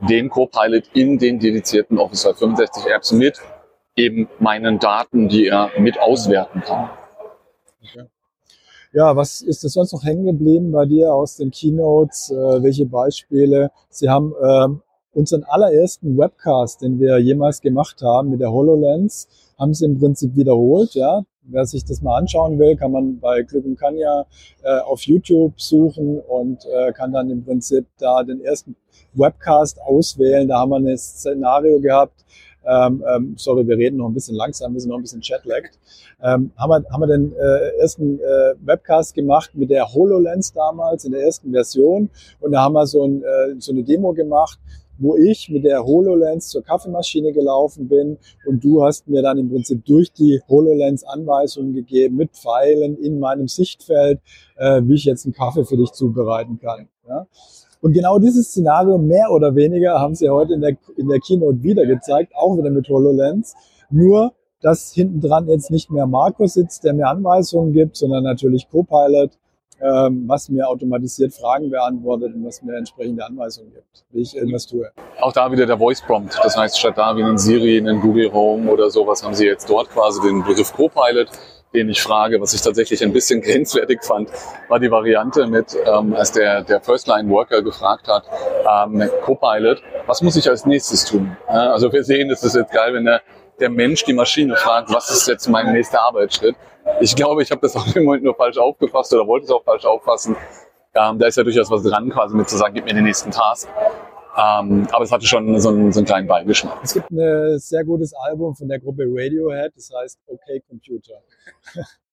den 0.09 0.29
Copilot 0.29 0.85
in 0.95 1.19
den 1.19 1.39
dedizierten 1.39 1.99
Office 1.99 2.23
365 2.23 2.87
Apps 2.87 3.13
mit 3.13 3.41
eben 3.97 4.29
meinen 4.39 4.79
Daten, 4.79 5.29
die 5.29 5.47
er 5.47 5.71
mit 5.79 6.01
auswerten 6.01 6.61
kann. 6.61 6.91
Okay. 7.83 8.07
Ja, 8.93 9.15
was 9.15 9.41
ist 9.41 9.63
das 9.63 9.75
sonst 9.75 9.93
noch 9.93 10.05
hängen 10.05 10.25
geblieben 10.25 10.73
bei 10.73 10.85
dir 10.85 11.15
aus 11.15 11.37
den 11.37 11.51
Keynotes? 11.51 12.31
Äh, 12.31 12.63
welche 12.63 12.87
Beispiele? 12.87 13.71
Sie 13.89 14.09
haben 14.09 14.35
ähm, 14.43 14.83
unseren 15.13 15.45
allerersten 15.45 16.17
Webcast, 16.19 16.83
den 16.83 16.99
wir 16.99 17.19
jemals 17.19 17.61
gemacht 17.61 18.03
haben 18.03 18.31
mit 18.31 18.41
der 18.41 18.51
HoloLens, 18.51 19.29
haben 19.59 19.75
sie 19.75 19.85
im 19.85 19.99
Prinzip 19.99 20.35
wiederholt. 20.35 20.95
Ja, 20.95 21.23
wer 21.43 21.65
sich 21.67 21.85
das 21.85 22.03
mal 22.03 22.19
anschauen 22.19 22.59
will, 22.59 22.77
kann 22.77 22.93
man 22.93 23.19
bei 23.19 23.43
Glück 23.43 23.65
und 23.65 23.79
Kanya 23.79 24.27
äh, 24.63 24.79
auf 24.81 25.03
YouTube 25.03 25.61
suchen 25.61 26.21
und 26.21 26.65
äh, 26.67 26.93
kann 26.93 27.13
dann 27.13 27.31
im 27.31 27.45
Prinzip 27.45 27.87
da 27.99 28.23
den 28.23 28.41
ersten 28.41 28.77
Webcast 29.15 29.81
auswählen. 29.81 30.49
Da 30.49 30.61
haben 30.61 30.71
wir 30.71 30.77
ein 30.77 30.99
Szenario 30.99 31.81
gehabt. 31.81 32.25
Ähm, 32.65 33.03
ähm, 33.09 33.35
sorry, 33.39 33.67
wir 33.67 33.79
reden 33.79 33.97
noch 33.97 34.09
ein 34.09 34.15
bisschen 34.15 34.37
langsam, 34.37 34.75
wir 34.75 34.81
sind 34.81 34.91
noch 34.91 34.99
ein 34.99 35.03
bisschen 35.03 35.23
jetlagged. 35.23 35.79
Ähm, 36.23 36.51
haben, 36.59 36.71
wir, 36.71 36.91
haben 36.91 37.01
wir 37.01 37.07
den 37.07 37.33
äh, 37.35 37.81
ersten 37.81 38.21
äh, 38.21 38.55
Webcast 38.61 39.15
gemacht 39.15 39.53
mit 39.55 39.71
der 39.71 39.91
HoloLens 39.91 40.53
damals 40.53 41.07
in 41.07 41.13
der 41.13 41.23
ersten 41.23 41.53
Version 41.53 42.11
und 42.41 42.53
da 42.53 42.63
haben 42.63 42.75
wir 42.75 42.87
so, 42.87 43.05
ein, 43.05 43.23
äh, 43.23 43.55
so 43.59 43.73
eine 43.73 43.83
Demo 43.83 44.13
gemacht, 44.13 44.59
wo 45.01 45.17
ich 45.17 45.49
mit 45.49 45.65
der 45.65 45.85
HoloLens 45.85 46.49
zur 46.49 46.63
Kaffeemaschine 46.63 47.33
gelaufen 47.33 47.89
bin 47.89 48.19
und 48.47 48.63
du 48.63 48.85
hast 48.85 49.09
mir 49.09 49.23
dann 49.23 49.39
im 49.39 49.49
Prinzip 49.49 49.85
durch 49.87 50.13
die 50.13 50.41
HoloLens 50.49 51.05
Anweisungen 51.05 51.73
gegeben 51.73 52.17
mit 52.17 52.33
Pfeilen 52.33 52.97
in 52.99 53.19
meinem 53.19 53.49
Sichtfeld, 53.49 54.21
äh, 54.57 54.83
wie 54.85 54.95
ich 54.95 55.05
jetzt 55.05 55.25
einen 55.25 55.35
Kaffee 55.35 55.65
für 55.65 55.77
dich 55.77 55.91
zubereiten 55.93 56.61
kann. 56.61 56.89
Ja? 57.09 57.27
Und 57.81 57.95
genau 57.95 58.19
dieses 58.19 58.49
Szenario 58.49 58.99
mehr 58.99 59.31
oder 59.33 59.55
weniger 59.55 59.99
haben 59.99 60.15
sie 60.15 60.29
heute 60.29 60.53
in 60.53 60.61
der, 60.61 60.77
in 60.97 61.09
der 61.09 61.19
Keynote 61.19 61.63
wieder 61.63 61.87
gezeigt, 61.87 62.35
auch 62.37 62.59
wieder 62.59 62.71
mit 62.71 62.89
HoloLens. 62.89 63.55
Nur, 63.91 64.35
dass 64.61 64.93
hinten 64.93 65.21
dran 65.21 65.49
jetzt 65.49 65.71
nicht 65.71 65.91
mehr 65.91 66.07
Marco 66.07 66.47
sitzt, 66.47 66.85
der 66.85 66.93
mir 66.93 67.09
Anweisungen 67.09 67.73
gibt, 67.73 67.97
sondern 67.97 68.25
natürlich 68.25 68.69
Copilot 68.69 69.31
ähm, 69.83 70.25
was 70.27 70.49
mir 70.49 70.69
automatisiert 70.69 71.33
Fragen 71.35 71.71
beantwortet 71.71 72.35
und 72.35 72.45
was 72.45 72.63
mir 72.63 72.77
entsprechende 72.77 73.25
Anweisungen 73.25 73.73
gibt, 73.73 74.05
wie 74.11 74.23
ich 74.23 74.37
irgendwas 74.37 74.67
tue. 74.67 74.91
Auch 75.21 75.33
da 75.33 75.51
wieder 75.51 75.67
der 75.67 75.79
Voice 75.79 76.03
Prompt. 76.03 76.39
Das 76.43 76.57
heißt, 76.57 76.79
statt 76.79 76.97
da 76.97 77.17
wie 77.17 77.23
in 77.23 77.39
Siri, 77.39 77.79
in 77.79 78.01
Google 78.01 78.33
Home 78.33 78.71
oder 78.71 78.91
sowas, 78.91 79.23
haben 79.23 79.35
Sie 79.35 79.47
jetzt 79.47 79.69
dort 79.69 79.89
quasi 79.91 80.21
den 80.21 80.45
Begriff 80.45 80.73
Copilot, 80.73 81.29
den 81.73 81.89
ich 81.89 82.03
frage. 82.03 82.41
Was 82.41 82.53
ich 82.53 82.63
tatsächlich 82.63 83.03
ein 83.03 83.13
bisschen 83.13 83.41
grenzwertig 83.43 84.03
fand, 84.03 84.31
war 84.69 84.79
die 84.79 84.91
Variante 84.91 85.47
mit, 85.47 85.77
ähm, 85.87 86.15
als 86.15 86.33
der, 86.33 86.63
der 86.63 86.81
First-Line-Worker 86.81 87.63
gefragt 87.63 88.09
hat, 88.09 88.25
ähm, 88.69 89.09
Copilot, 89.23 89.83
was 90.07 90.23
muss 90.23 90.37
ich 90.37 90.49
als 90.49 90.67
nächstes 90.67 91.05
tun? 91.05 91.37
Ja, 91.49 91.73
also 91.73 91.93
wir 91.93 92.05
sehen, 92.05 92.29
das 92.29 92.43
ist 92.43 92.55
jetzt 92.55 92.73
geil, 92.73 92.95
wenn 92.95 93.05
der, 93.05 93.23
der 93.61 93.71
Mensch 93.71 94.05
die 94.05 94.13
Maschine 94.13 94.57
fragt, 94.57 94.93
was 94.93 95.11
ist 95.11 95.29
jetzt 95.29 95.49
mein 95.49 95.73
nächster 95.73 96.01
Arbeitsschritt? 96.03 96.57
Ich 97.01 97.15
glaube, 97.15 97.43
ich 97.43 97.51
habe 97.51 97.61
das 97.61 97.77
auch 97.77 97.95
im 97.95 98.05
Moment 98.05 98.25
nur 98.25 98.35
falsch 98.35 98.59
aufgefasst 98.59 99.13
oder 99.13 99.27
wollte 99.27 99.47
es 99.47 99.51
auch 99.53 99.63
falsch 99.63 99.85
auffassen. 99.85 100.37
Ähm, 100.95 101.19
da 101.19 101.27
ist 101.27 101.37
ja 101.37 101.45
durchaus 101.45 101.71
was 101.71 101.83
dran, 101.83 102.11
quasi 102.11 102.35
mit 102.35 102.49
zu 102.49 102.57
sagen, 102.57 102.75
gib 102.75 102.85
mir 102.85 102.95
den 102.95 103.05
nächsten 103.05 103.31
Task. 103.31 103.69
Ähm, 104.37 104.87
aber 104.91 105.05
es 105.05 105.13
hatte 105.13 105.27
schon 105.27 105.61
so 105.61 105.69
einen, 105.69 105.93
so 105.93 106.01
einen 106.01 106.07
kleinen 106.07 106.27
Beigeschmack. 106.27 106.79
Es 106.83 106.95
gibt 106.95 107.11
ein 107.11 107.59
sehr 107.59 107.85
gutes 107.85 108.15
Album 108.15 108.55
von 108.55 108.69
der 108.69 108.81
Gruppe 108.81 109.05
Radiohead, 109.07 109.73
das 109.77 109.91
heißt 109.95 110.19
Okay 110.27 110.63
Computer. 110.69 111.23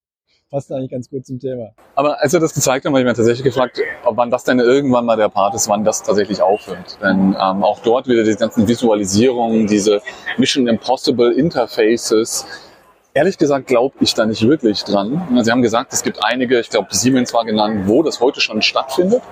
Passt 0.50 0.72
eigentlich 0.72 0.92
ganz 0.92 1.10
gut 1.10 1.26
zum 1.26 1.40
Thema. 1.40 1.72
Aber 1.96 2.22
als 2.22 2.34
er 2.34 2.40
das 2.40 2.54
gezeigt 2.54 2.86
hat, 2.86 2.92
habe 2.92 3.00
ich 3.02 3.06
mir 3.06 3.14
tatsächlich 3.14 3.44
gefragt, 3.44 3.82
ob 4.06 4.16
wann 4.16 4.32
das 4.32 4.46
denn 4.46 4.60
irgendwann 4.60 5.06
mal 5.06 5.18
der 5.18 5.28
Part 5.28 5.54
ist, 5.56 5.68
wann 5.68 5.84
das 5.84 6.04
tatsächlich 6.04 6.42
aufhört. 6.42 6.98
Denn 7.02 7.36
ähm, 7.38 7.64
auch 7.64 7.80
dort 7.80 8.08
wieder 8.08 8.24
die 8.24 8.34
ganzen 8.34 8.66
Visualisierungen, 8.66 9.68
diese 9.68 10.02
Mission 10.38 10.68
Impossible 10.68 11.34
Interfaces, 11.34 12.46
Ehrlich 13.14 13.40
gesagt 13.40 13.66
glaube 13.66 13.96
ich 14.00 14.14
da 14.14 14.28
nicht 14.28 14.48
wirklich 14.48 14.84
dran. 14.84 15.42
Sie 15.42 15.50
haben 15.50 15.64
gesagt, 15.64 15.92
es 15.92 16.04
gibt 16.04 16.24
einige, 16.24 16.60
ich 16.60 16.70
glaube 16.70 16.90
Siemens 16.92 17.34
war 17.34 17.46
genannt, 17.46 17.88
wo 17.88 18.04
das 18.04 18.22
heute 18.22 18.42
schon 18.42 18.62
stattfindet. 18.62 19.24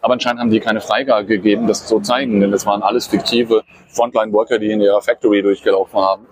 Aber 0.00 0.12
anscheinend 0.12 0.40
haben 0.40 0.50
die 0.50 0.60
keine 0.60 0.80
Freigabe 0.80 1.26
gegeben, 1.26 1.66
das 1.66 1.84
zu 1.84 1.98
zeigen, 1.98 2.40
denn 2.40 2.52
das 2.52 2.66
waren 2.66 2.84
alles 2.84 3.08
fiktive 3.08 3.64
Frontline-Worker, 3.88 4.60
die 4.60 4.70
in 4.70 4.80
ihrer 4.80 5.02
Factory 5.02 5.42
durchgelaufen 5.42 5.98
haben, 5.98 6.26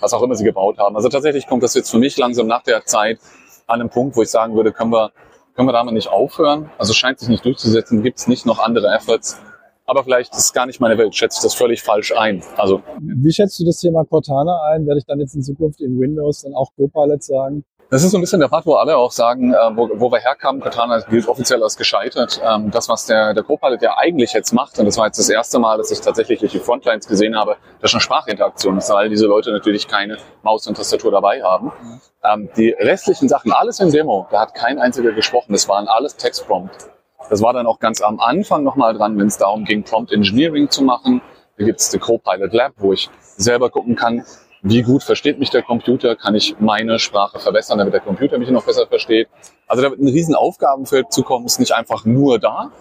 was 0.00 0.12
auch 0.12 0.22
immer 0.24 0.34
sie 0.34 0.42
gebaut 0.42 0.76
haben. 0.78 0.96
Also 0.96 1.08
tatsächlich 1.08 1.46
kommt 1.46 1.62
das 1.62 1.74
jetzt 1.74 1.88
für 1.88 1.98
mich 1.98 2.16
langsam 2.16 2.48
nach 2.48 2.64
der 2.64 2.84
Zeit 2.84 3.20
an 3.66 3.80
einem 3.80 3.90
Punkt, 3.90 4.16
wo 4.16 4.22
ich 4.22 4.30
sagen 4.30 4.54
würde, 4.54 4.72
können 4.72 4.92
wir, 4.92 5.12
können 5.54 5.68
wir 5.68 5.72
damit 5.72 5.94
nicht 5.94 6.08
aufhören? 6.08 6.70
Also 6.78 6.92
scheint 6.92 7.18
sich 7.18 7.28
nicht 7.28 7.44
durchzusetzen, 7.44 8.02
gibt 8.02 8.18
es 8.18 8.28
nicht 8.28 8.46
noch 8.46 8.58
andere 8.58 8.88
Efforts, 8.94 9.40
aber 9.84 10.04
vielleicht 10.04 10.34
ist 10.34 10.52
gar 10.52 10.66
nicht 10.66 10.80
meine 10.80 10.98
Welt, 10.98 11.14
schätze 11.14 11.38
ich 11.38 11.42
das 11.42 11.54
völlig 11.54 11.82
falsch 11.82 12.12
ein. 12.12 12.42
Also 12.56 12.82
Wie 13.00 13.32
schätzt 13.32 13.58
du 13.60 13.64
das 13.64 13.78
Thema 13.78 14.04
Cortana 14.04 14.62
ein? 14.72 14.86
Werde 14.86 14.98
ich 14.98 15.06
dann 15.06 15.20
jetzt 15.20 15.34
in 15.34 15.42
Zukunft 15.42 15.80
in 15.80 15.98
Windows 15.98 16.42
dann 16.42 16.54
auch 16.54 16.70
Copilot 16.76 17.22
sagen? 17.22 17.64
Das 17.88 18.02
ist 18.02 18.10
so 18.10 18.18
ein 18.18 18.20
bisschen 18.20 18.40
der 18.40 18.48
Part, 18.48 18.66
wo 18.66 18.74
alle 18.74 18.96
auch 18.96 19.12
sagen, 19.12 19.54
äh, 19.54 19.56
wo, 19.76 19.88
wo 19.94 20.10
wir 20.10 20.18
herkamen, 20.18 20.60
Cortana 20.60 20.98
gilt 21.02 21.28
offiziell 21.28 21.62
als 21.62 21.76
gescheitert. 21.76 22.40
Ähm, 22.44 22.72
das, 22.72 22.88
was 22.88 23.06
der, 23.06 23.32
der 23.32 23.44
Copilot 23.44 23.80
ja 23.80 23.96
eigentlich 23.96 24.32
jetzt 24.32 24.52
macht, 24.52 24.78
und 24.80 24.86
das 24.86 24.98
war 24.98 25.06
jetzt 25.06 25.20
das 25.20 25.28
erste 25.28 25.60
Mal, 25.60 25.78
dass 25.78 25.92
ich 25.92 26.00
tatsächlich 26.00 26.40
durch 26.40 26.50
die 26.50 26.58
Frontlines 26.58 27.06
gesehen 27.06 27.36
habe, 27.36 27.56
dass 27.80 27.92
schon 27.92 28.00
Sprachinteraktion 28.00 28.76
ist, 28.78 28.92
weil 28.92 29.08
diese 29.08 29.26
Leute 29.26 29.52
natürlich 29.52 29.86
keine 29.86 30.18
Maus 30.42 30.66
und 30.66 30.76
Tastatur 30.76 31.12
dabei 31.12 31.42
haben. 31.44 31.66
Mhm. 31.66 32.00
Ähm, 32.24 32.48
die 32.56 32.70
restlichen 32.70 33.28
Sachen, 33.28 33.52
alles 33.52 33.78
in 33.78 33.92
Demo, 33.92 34.26
da 34.32 34.40
hat 34.40 34.54
kein 34.54 34.80
einziger 34.80 35.12
gesprochen, 35.12 35.52
das 35.52 35.68
waren 35.68 35.86
alles 35.86 36.16
Textprompt. 36.16 36.88
Das 37.30 37.40
war 37.40 37.52
dann 37.52 37.66
auch 37.66 37.78
ganz 37.78 38.02
am 38.02 38.18
Anfang 38.18 38.64
nochmal 38.64 38.94
dran, 38.94 39.16
wenn 39.16 39.28
es 39.28 39.38
darum 39.38 39.64
ging, 39.64 39.84
Prompt 39.84 40.12
Engineering 40.12 40.70
zu 40.70 40.82
machen. 40.82 41.22
Da 41.56 41.64
gibt 41.64 41.80
es 41.80 41.90
die 41.90 41.98
Copilot 41.98 42.52
Lab, 42.52 42.72
wo 42.78 42.92
ich 42.92 43.10
selber 43.36 43.70
gucken 43.70 43.94
kann, 43.94 44.24
wie 44.68 44.82
gut 44.82 45.04
versteht 45.04 45.38
mich 45.38 45.50
der 45.50 45.62
Computer, 45.62 46.16
kann 46.16 46.34
ich 46.34 46.56
meine 46.58 46.98
Sprache 46.98 47.38
verbessern, 47.38 47.78
damit 47.78 47.94
der 47.94 48.00
Computer 48.00 48.36
mich 48.36 48.50
noch 48.50 48.66
besser 48.66 48.86
versteht. 48.86 49.28
Also 49.68 49.82
da 49.82 49.90
wird 49.90 50.00
ein 50.00 50.08
riesen 50.08 50.34
Aufgabenfeld 50.34 51.12
zukommen, 51.12 51.46
ist 51.46 51.60
nicht 51.60 51.72
einfach 51.72 52.04
nur 52.04 52.40
da. 52.40 52.72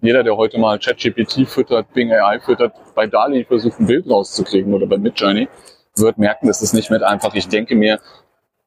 Jeder, 0.00 0.22
der 0.22 0.36
heute 0.36 0.58
mal 0.58 0.78
ChatGPT 0.78 1.48
füttert, 1.48 1.92
Bing 1.94 2.12
AI 2.12 2.38
füttert, 2.38 2.74
bei 2.94 3.08
DALI 3.08 3.44
versucht, 3.44 3.80
ein 3.80 3.86
Bild 3.86 4.08
rauszukriegen 4.08 4.72
oder 4.72 4.86
bei 4.86 4.98
Midjourney, 4.98 5.48
wird 5.96 6.16
merken, 6.16 6.46
das 6.46 6.62
ist 6.62 6.74
nicht 6.74 6.90
mit 6.92 7.02
einfach, 7.02 7.34
ich 7.34 7.48
denke 7.48 7.74
mir, 7.74 7.98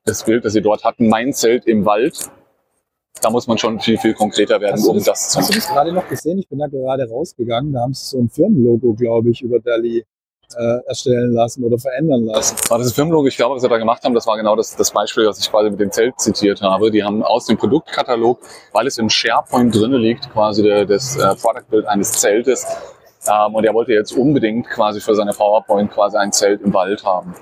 das 0.03 0.25
Bild, 0.25 0.44
das 0.44 0.51
Sie 0.51 0.62
dort 0.62 0.84
hatten, 0.84 1.08
mein 1.08 1.32
Zelt 1.32 1.65
im 1.65 1.86
Wald, 1.86 2.29
da 3.22 3.29
muss 3.29 3.48
man 3.48 3.58
schon 3.58 3.79
viel, 3.79 3.98
viel 3.98 4.13
konkreter 4.13 4.60
werden, 4.60 4.86
um 4.86 4.98
das, 4.98 5.05
das, 5.05 5.29
zu 5.29 5.39
machen. 5.39 5.48
Hast 5.48 5.55
du 5.55 5.60
das 5.60 5.67
gerade 5.70 5.94
noch 5.94 6.08
gesehen? 6.10 6.39
Ich 6.39 6.50
bin 6.50 6.60
da 6.60 6.67
gerade 6.67 7.10
rausgegangen. 7.10 7.72
Da 7.72 7.79
haben 7.79 7.94
sie 7.94 8.05
so 8.05 8.20
ein 8.20 8.29
Firmenlogo, 8.29 8.94
glaube 8.94 9.29
ich, 9.29 9.41
über 9.41 9.60
Dali 9.60 10.05
äh, 10.58 10.88
erstellen 10.88 11.34
lassen 11.34 11.64
oder 11.64 11.78
verändern 11.78 12.25
lassen. 12.25 12.56
Das 12.70 12.94
Firmenlogo, 12.94 13.28
ich 13.28 13.38
glaube, 13.38 13.56
was 13.56 13.64
wir 13.64 13.70
da 13.70 13.78
gemacht 13.78 14.04
haben, 14.04 14.14
das 14.14 14.28
war 14.28 14.38
genau 14.38 14.56
das, 14.56 14.75
das 14.75 14.92
Beispiel, 14.92 15.28
was 15.28 15.40
ich 15.40 15.50
quasi 15.50 15.70
mit 15.70 15.80
dem 15.80 15.92
Zelt 15.92 16.20
zitiert 16.20 16.62
habe. 16.62 16.92
Die 16.92 17.04
haben 17.04 17.24
aus 17.24 17.46
dem 17.46 17.58
Produktkatalog, 17.58 18.40
weil 18.72 18.88
es 18.88 18.98
im 18.98 19.10
SharePoint 19.10 19.75
drinne 19.75 19.98
liegt, 19.98 20.32
quasi 20.32 20.64
der, 20.64 20.86
das 20.86 21.16
äh, 21.16 21.36
Product 21.36 21.70
Build 21.70 21.86
eines 21.88 22.12
Zeltes. 22.14 22.66
Ähm, 23.28 23.56
und 23.56 23.66
er 23.66 23.74
wollte 23.74 23.94
jetzt 23.94 24.12
unbedingt 24.12 24.70
quasi 24.70 25.02
für 25.02 25.16
seine 25.16 25.32
PowerPoint 25.32 25.92
quasi 25.92 26.18
ein 26.18 26.32
Zelt 26.32 26.62
im 26.62 26.74
Wald 26.74 27.04
haben. 27.04 27.34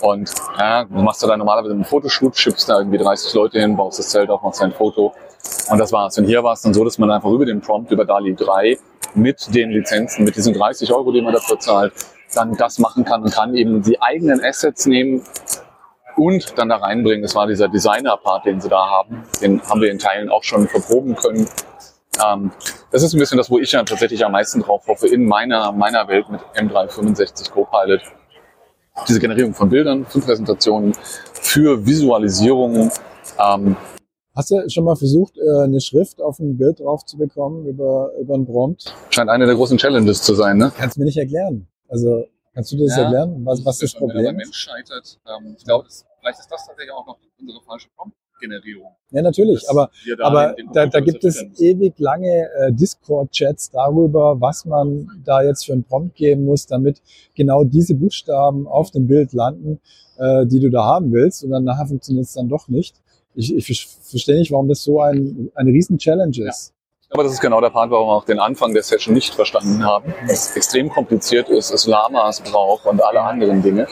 Und 0.00 0.30
ja, 0.58 0.84
du 0.84 0.94
machst 0.94 1.22
da 1.22 1.36
normalerweise 1.36 1.74
einen 1.74 1.84
Fotoshoot, 1.84 2.36
schippst 2.36 2.68
da 2.68 2.78
irgendwie 2.78 2.98
30 2.98 3.34
Leute 3.34 3.60
hin, 3.60 3.76
baust 3.76 3.98
das 3.98 4.10
Zelt 4.10 4.30
auf, 4.30 4.42
machst 4.42 4.62
ein 4.62 4.72
Foto. 4.72 5.12
Und 5.70 5.78
das 5.78 5.92
war's. 5.92 6.18
Und 6.18 6.24
hier 6.24 6.42
war 6.42 6.52
es 6.54 6.62
dann 6.62 6.74
so, 6.74 6.84
dass 6.84 6.98
man 6.98 7.10
einfach 7.10 7.30
über 7.30 7.46
den 7.46 7.60
Prompt, 7.60 7.90
über 7.90 8.04
DALI 8.04 8.34
3, 8.34 8.78
mit 9.14 9.54
den 9.54 9.70
Lizenzen, 9.70 10.24
mit 10.24 10.36
diesen 10.36 10.54
30 10.54 10.92
Euro, 10.92 11.12
die 11.12 11.20
man 11.20 11.32
dafür 11.32 11.58
zahlt, 11.58 11.92
dann 12.34 12.56
das 12.56 12.78
machen 12.78 13.04
kann 13.04 13.22
und 13.22 13.32
kann 13.32 13.54
eben 13.54 13.82
die 13.82 14.00
eigenen 14.00 14.42
Assets 14.44 14.86
nehmen 14.86 15.22
und 16.16 16.58
dann 16.58 16.68
da 16.68 16.76
reinbringen. 16.76 17.22
Das 17.22 17.34
war 17.34 17.46
dieser 17.46 17.68
Designer-Part, 17.68 18.46
den 18.46 18.60
sie 18.60 18.68
da 18.68 18.88
haben. 18.88 19.22
Den 19.40 19.62
haben 19.62 19.80
wir 19.80 19.90
in 19.90 19.98
Teilen 19.98 20.28
auch 20.28 20.42
schon 20.42 20.66
verproben 20.68 21.14
können. 21.14 21.48
Ähm, 22.24 22.50
das 22.90 23.02
ist 23.02 23.14
ein 23.14 23.18
bisschen 23.18 23.38
das, 23.38 23.50
wo 23.50 23.58
ich 23.58 23.72
ja 23.72 23.82
tatsächlich 23.84 24.24
am 24.24 24.32
meisten 24.32 24.60
drauf 24.60 24.86
hoffe 24.88 25.06
in 25.06 25.24
meiner, 25.26 25.72
meiner 25.72 26.08
Welt 26.08 26.28
mit 26.28 26.40
M365 26.56 27.50
Copilot. 27.50 28.00
Diese 29.06 29.20
Generierung 29.20 29.54
von 29.54 29.68
Bildern, 29.68 30.04
für 30.06 30.20
Präsentationen, 30.20 30.92
für 31.32 31.86
Visualisierungen. 31.86 32.90
Ähm, 33.38 33.76
Hast 34.34 34.52
du 34.52 34.68
schon 34.68 34.84
mal 34.84 34.94
versucht, 34.94 35.36
äh, 35.36 35.64
eine 35.64 35.80
Schrift 35.80 36.22
auf 36.22 36.38
ein 36.38 36.56
Bild 36.56 36.78
drauf 36.78 37.04
zu 37.04 37.18
bekommen 37.18 37.66
über, 37.66 38.12
über 38.20 38.34
einen 38.34 38.46
Prompt? 38.46 38.94
scheint 39.10 39.30
eine 39.30 39.46
der 39.46 39.56
großen 39.56 39.78
Challenges 39.78 40.22
zu 40.22 40.34
sein, 40.34 40.58
ne? 40.58 40.70
Kannst 40.76 40.96
du 40.96 41.00
mir 41.00 41.06
nicht 41.06 41.18
erklären. 41.18 41.66
Also, 41.88 42.26
kannst 42.54 42.72
du 42.72 42.76
dir 42.76 42.86
das 42.86 42.96
Ja. 42.96 43.02
erklären? 43.04 43.44
Was, 43.44 43.64
was 43.64 43.78
das 43.78 43.94
Wenn 43.94 44.00
der 44.00 44.06
Problem 44.14 44.36
Mensch 44.36 44.48
ist? 44.50 44.56
scheitert, 44.56 45.18
ähm, 45.26 45.54
ich 45.58 45.64
glaube, 45.64 45.84
das, 45.84 46.04
vielleicht 46.20 46.38
ist 46.40 46.50
das 46.50 46.66
tatsächlich 46.66 46.92
auch 46.92 47.06
noch 47.06 47.18
unsere 47.40 47.60
falsche 47.62 47.88
Prompt-Generierung. 47.96 48.90
Ja, 49.10 49.22
natürlich. 49.22 49.68
Aber, 49.70 49.90
wir 50.04 50.16
aber 50.24 50.54
da, 50.72 50.86
da 50.86 51.00
gibt 51.00 51.24
es 51.24 51.42
ewig 51.58 51.98
lange 51.98 52.48
äh, 52.58 52.72
Discord-Chats 52.72 53.70
darüber, 53.70 54.40
was 54.40 54.64
man 54.64 55.08
da 55.24 55.42
jetzt 55.42 55.64
für 55.64 55.72
einen 55.72 55.84
Prompt 55.84 56.14
geben 56.16 56.44
muss, 56.44 56.66
damit 56.66 57.00
genau 57.34 57.64
diese 57.64 57.94
Buchstaben 57.94 58.66
auf 58.66 58.90
dem 58.90 59.06
Bild 59.06 59.32
landen, 59.32 59.80
äh, 60.18 60.44
die 60.46 60.60
du 60.60 60.68
da 60.70 60.84
haben 60.84 61.12
willst. 61.12 61.42
Und 61.44 61.50
dann 61.50 61.64
nachher 61.64 61.86
funktioniert 61.86 62.26
es 62.26 62.34
dann 62.34 62.48
doch 62.48 62.68
nicht. 62.68 62.96
Ich, 63.34 63.54
ich 63.54 63.86
ver- 63.86 64.00
verstehe 64.02 64.36
nicht, 64.38 64.50
warum 64.52 64.68
das 64.68 64.82
so 64.82 65.00
ein, 65.00 65.50
eine 65.54 65.70
riesen 65.70 65.96
Challenge 65.98 66.36
ist. 66.46 66.74
Aber 67.10 67.22
das 67.22 67.32
ist 67.32 67.40
genau 67.40 67.60
der 67.60 67.70
Part, 67.70 67.90
warum 67.90 68.08
wir 68.08 68.12
auch 68.12 68.24
den 68.24 68.38
Anfang 68.38 68.74
der 68.74 68.82
Session 68.82 69.14
nicht 69.14 69.34
verstanden 69.34 69.84
haben. 69.84 70.12
Es 70.28 70.54
extrem 70.54 70.90
kompliziert 70.90 71.48
ist, 71.48 71.70
es 71.70 71.86
Lamas 71.86 72.40
braucht 72.40 72.84
und 72.84 73.02
alle 73.02 73.22
anderen 73.22 73.62
Dinge, 73.62 73.88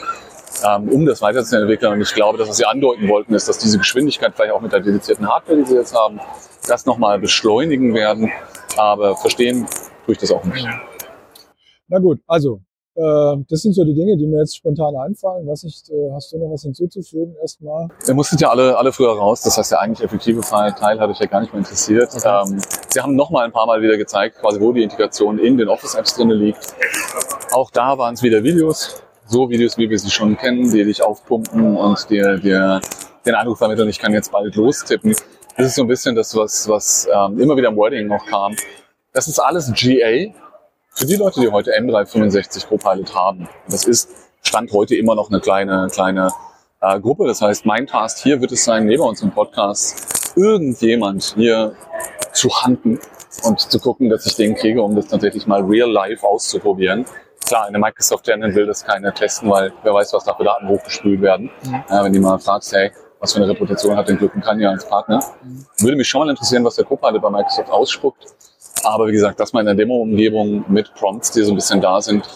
ähm, 0.63 0.89
um 0.89 1.05
das 1.05 1.21
weiterzuentwickeln. 1.21 1.93
Und 1.93 2.01
ich 2.01 2.13
glaube, 2.13 2.37
dass 2.37 2.47
was 2.47 2.57
Sie 2.57 2.65
andeuten 2.65 3.07
wollten, 3.09 3.33
ist, 3.33 3.49
dass 3.49 3.57
diese 3.57 3.79
Geschwindigkeit 3.79 4.33
vielleicht 4.35 4.51
auch 4.51 4.61
mit 4.61 4.71
der 4.71 4.81
dedizierten 4.81 5.27
Hardware, 5.27 5.57
die 5.57 5.65
Sie 5.65 5.75
jetzt 5.75 5.95
haben, 5.95 6.19
das 6.67 6.85
nochmal 6.85 7.17
beschleunigen 7.17 7.95
werden. 7.95 8.31
Aber 8.77 9.15
verstehen 9.15 9.65
tue 10.05 10.13
ich 10.13 10.19
das 10.19 10.31
auch 10.31 10.43
nicht. 10.43 10.67
Na 11.87 11.97
gut, 11.97 12.19
also, 12.27 12.61
das 12.97 13.61
sind 13.61 13.73
so 13.73 13.83
die 13.83 13.93
Dinge, 13.93 14.17
die 14.17 14.25
mir 14.25 14.39
jetzt 14.39 14.57
spontan 14.57 14.95
einfallen. 14.95 15.45
Was 15.47 15.63
nicht, 15.63 15.89
äh, 15.89 16.11
hast 16.13 16.31
du 16.33 16.39
noch 16.39 16.51
was 16.51 16.63
hinzuzufügen 16.63 17.35
erstmal? 17.41 17.87
Wir 18.05 18.15
mussten 18.15 18.37
ja 18.37 18.49
alle, 18.49 18.75
alle 18.77 18.91
früher 18.91 19.15
raus. 19.15 19.41
Das 19.41 19.57
heißt, 19.57 19.71
der 19.71 19.81
eigentlich 19.81 20.03
effektive 20.03 20.41
Teil 20.41 20.73
Teil 20.73 20.99
hat 20.99 21.09
euch 21.09 21.19
ja 21.19 21.27
gar 21.27 21.41
nicht 21.41 21.53
mehr 21.53 21.59
interessiert. 21.59 22.09
Okay. 22.15 22.43
Ähm, 22.47 22.59
Sie 22.89 23.01
haben 23.01 23.15
noch 23.15 23.29
mal 23.29 23.45
ein 23.45 23.51
paar 23.51 23.67
Mal 23.67 23.81
wieder 23.81 23.97
gezeigt, 23.97 24.37
quasi 24.39 24.59
wo 24.59 24.71
die 24.71 24.81
Integration 24.81 25.37
in 25.37 25.57
den 25.57 25.67
Office-Apps 25.67 26.15
drinne 26.15 26.33
liegt. 26.33 26.73
Auch 27.51 27.69
da 27.69 27.97
waren 27.97 28.15
es 28.15 28.23
wieder 28.23 28.43
Videos. 28.43 29.03
So 29.27 29.49
Videos, 29.49 29.77
wie 29.77 29.89
wir 29.89 29.99
sie 29.99 30.09
schon 30.09 30.35
kennen, 30.35 30.71
die 30.71 30.83
dich 30.83 31.03
aufpumpen 31.03 31.77
und 31.77 32.09
dir, 32.09 32.37
dir 32.37 32.81
den 33.25 33.35
Eindruck 33.35 33.57
vermitteln, 33.57 33.89
ich 33.89 33.99
kann 33.99 34.13
jetzt 34.13 34.31
bald 34.31 34.55
lostippen. 34.55 35.13
Das 35.57 35.67
ist 35.67 35.75
so 35.75 35.83
ein 35.83 35.87
bisschen 35.87 36.15
das, 36.15 36.35
was, 36.35 36.67
was 36.67 37.07
ähm, 37.13 37.39
immer 37.39 37.55
wieder 37.55 37.67
im 37.69 37.75
Wording 37.75 38.07
noch 38.07 38.25
kam. 38.25 38.55
Das 39.13 39.27
ist 39.27 39.37
alles 39.37 39.71
GA 39.73 40.33
für 40.97 41.05
die 41.05 41.15
Leute, 41.15 41.41
die 41.41 41.51
heute 41.51 41.71
M365 41.77 42.67
Copilot 42.67 43.13
haben. 43.13 43.47
Das 43.69 43.85
ist 43.85 44.09
Stand 44.41 44.71
heute 44.71 44.95
immer 44.95 45.13
noch 45.13 45.29
eine 45.29 45.39
kleine, 45.39 45.89
kleine 45.91 46.31
äh, 46.81 46.99
Gruppe. 46.99 47.27
Das 47.27 47.39
heißt, 47.39 47.67
mein 47.67 47.85
Task 47.85 48.17
hier 48.23 48.41
wird 48.41 48.51
es 48.51 48.63
sein, 48.63 48.87
neben 48.87 49.03
uns 49.03 49.21
im 49.21 49.29
Podcast 49.29 50.33
irgendjemand 50.35 51.35
hier 51.37 51.75
zu 52.33 52.49
handen 52.49 52.99
und 53.43 53.59
zu 53.59 53.79
gucken, 53.79 54.09
dass 54.09 54.25
ich 54.25 54.35
den 54.37 54.55
kriege, 54.55 54.81
um 54.81 54.95
das 54.95 55.05
tatsächlich 55.05 55.45
mal 55.45 55.61
real 55.61 55.91
life 55.91 56.25
auszuprobieren. 56.25 57.05
Klar, 57.45 57.67
eine 57.67 57.77
Microsoft 57.77 58.25
Tenant 58.25 58.55
will 58.55 58.65
das 58.65 58.83
keiner 58.83 59.13
testen, 59.13 59.51
weil 59.51 59.71
wer 59.83 59.93
weiß, 59.93 60.13
was 60.13 60.23
da 60.23 60.33
für 60.33 60.45
Daten 60.45 60.67
hochgespült 60.67 61.21
werden. 61.21 61.51
Ja, 61.91 62.03
wenn 62.03 62.11
die 62.11 62.19
mal 62.19 62.39
fragst, 62.39 62.73
hey, 62.73 62.91
was 63.19 63.33
für 63.33 63.37
eine 63.37 63.49
Reputation 63.49 63.95
hat 63.95 64.09
denn 64.09 64.17
Glück 64.17 64.33
kann 64.41 64.59
ja 64.59 64.71
als 64.71 64.87
Partner? 64.87 65.23
Würde 65.77 65.95
mich 65.95 66.07
schon 66.07 66.21
mal 66.25 66.29
interessieren, 66.31 66.63
was 66.65 66.75
der 66.75 66.85
Copilot 66.85 67.21
bei 67.21 67.29
Microsoft 67.29 67.69
ausspuckt. 67.69 68.25
Aber 68.83 69.07
wie 69.07 69.11
gesagt, 69.11 69.39
das 69.39 69.53
mal 69.53 69.61
in 69.61 69.65
der 69.65 69.75
Demo-Umgebung 69.75 70.65
mit 70.67 70.93
Prompts, 70.93 71.31
die 71.31 71.41
so 71.41 71.51
ein 71.51 71.55
bisschen 71.55 71.81
da 71.81 72.01
sind. 72.01 72.27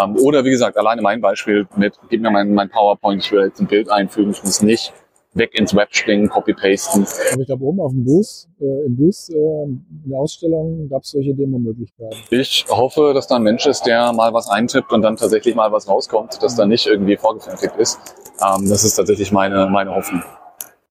Ähm, 0.00 0.16
oder 0.16 0.44
wie 0.44 0.50
gesagt, 0.50 0.76
alleine 0.76 1.02
mein 1.02 1.20
Beispiel 1.20 1.66
mit, 1.76 1.98
gib 2.08 2.22
mir 2.22 2.30
mein, 2.30 2.54
mein 2.54 2.70
PowerPoint, 2.70 3.24
ich 3.24 3.32
will 3.32 3.44
jetzt 3.44 3.60
ein 3.60 3.66
Bild 3.66 3.90
einfügen, 3.90 4.30
ich 4.30 4.42
muss 4.42 4.62
nicht 4.62 4.92
weg 5.34 5.54
ins 5.54 5.74
Web 5.74 5.88
springen, 5.94 6.28
copy-pasten. 6.28 7.06
Aber 7.32 7.40
ich 7.40 7.46
glaube, 7.46 7.64
oben 7.64 7.80
auf 7.80 7.92
dem 7.92 8.04
Booth, 8.04 8.48
äh, 8.60 8.86
im 8.86 8.96
Booth, 8.96 9.28
äh, 9.30 9.34
in 9.34 10.04
der 10.06 10.18
Ausstellung 10.18 10.88
gab 10.88 11.02
es 11.02 11.10
solche 11.10 11.34
Demo-Möglichkeiten. 11.34 12.16
Ich 12.30 12.66
hoffe, 12.68 13.12
dass 13.14 13.28
da 13.28 13.36
ein 13.36 13.42
Mensch 13.42 13.66
ist, 13.66 13.82
der 13.86 14.12
mal 14.12 14.32
was 14.32 14.48
eintippt 14.48 14.92
und 14.92 15.02
dann 15.02 15.16
tatsächlich 15.16 15.54
mal 15.54 15.70
was 15.70 15.88
rauskommt, 15.88 16.42
dass 16.42 16.56
da 16.56 16.66
nicht 16.66 16.86
irgendwie 16.86 17.16
vorgefertigt 17.16 17.76
ist. 17.76 17.98
Ähm, 18.42 18.68
das 18.68 18.84
ist 18.84 18.96
tatsächlich 18.96 19.30
meine, 19.30 19.68
meine 19.70 19.94
Hoffnung. 19.94 20.22